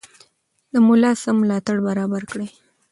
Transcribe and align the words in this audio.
د 0.73 0.75
ملا 0.87 1.11
سم 1.23 1.35
ملاتړ 1.41 1.77
برابر 1.87 2.21
کړئ. 2.31 2.49